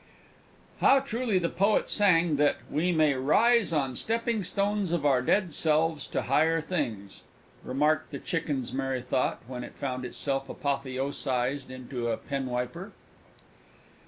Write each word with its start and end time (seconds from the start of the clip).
"How 0.79 0.97
truly 0.97 1.37
the 1.37 1.47
Poet 1.47 1.87
sang 1.87 2.37
that: 2.37 2.55
'we 2.71 2.91
may 2.91 3.13
rise 3.13 3.71
on 3.71 3.95
stepping 3.95 4.43
stones 4.43 4.91
of 4.91 5.05
our 5.05 5.21
dead 5.21 5.53
selves 5.53 6.07
to 6.07 6.23
higher 6.23 6.59
things!'" 6.59 7.21
remarked 7.63 8.09
the 8.09 8.17
Chicken's 8.17 8.71
Merrythought, 8.73 9.43
when 9.45 9.63
it 9.63 9.75
found 9.77 10.03
itself 10.03 10.49
apotheosised 10.49 11.69
into 11.69 12.07
a 12.07 12.17
Penwiper. 12.17 12.93